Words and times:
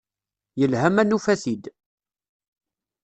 Yelha 0.59 0.89
ma 0.91 1.03
nufa-t-id. 1.03 1.63